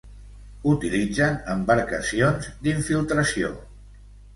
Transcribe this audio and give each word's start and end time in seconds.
Utilitzen 0.71 1.37
embarcacions 1.57 2.51
d'infiltració. 2.67 3.57